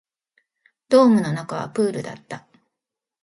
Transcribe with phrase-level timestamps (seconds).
[0.89, 2.47] ドームの中はプールだった